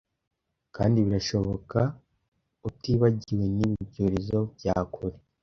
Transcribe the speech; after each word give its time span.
kandi 0.75 0.97
birashoboka 1.05 1.79
utibagiwe 2.67 3.45
nibi 3.55 3.75
byorezo 3.89 4.39
bya 4.57 4.75
kure 4.93 5.17